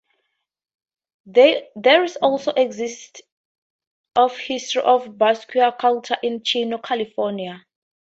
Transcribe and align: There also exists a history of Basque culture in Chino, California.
There 1.27 1.61
also 2.23 2.53
exists 2.53 3.21
a 4.15 4.29
history 4.29 4.81
of 4.81 5.15
Basque 5.15 5.53
culture 5.77 6.17
in 6.23 6.41
Chino, 6.41 6.79
California. 6.79 7.63